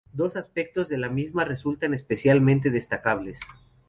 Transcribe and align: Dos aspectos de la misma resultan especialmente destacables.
Dos 0.13 0.35
aspectos 0.35 0.89
de 0.89 0.97
la 0.97 1.09
misma 1.09 1.45
resultan 1.45 1.93
especialmente 1.93 2.71
destacables. 2.71 3.39